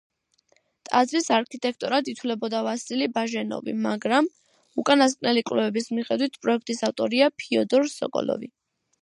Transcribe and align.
ტაძრის 0.87 1.27
არქიტექტორად 1.35 2.09
ითვლებოდა 2.13 2.61
ვასილი 2.67 3.09
ბაჟენოვი, 3.17 3.75
მაგრამ 3.83 4.31
უკანასკნელი 4.85 5.45
კვლევების 5.51 5.93
მიხედვით 5.99 6.41
პროექტის 6.47 6.83
ავტორია 6.91 7.31
ფიოდორ 7.45 7.89
სოკოლოვი. 7.95 8.53